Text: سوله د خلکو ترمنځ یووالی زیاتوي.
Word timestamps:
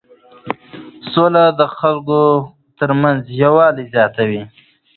سوله 1.11 1.43
د 1.59 1.61
خلکو 1.77 2.21
ترمنځ 2.79 3.21
یووالی 3.41 3.85
زیاتوي. 3.93 4.43